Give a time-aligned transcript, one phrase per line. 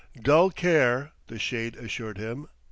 [0.19, 2.47] "Dull Care," the Shade assured him.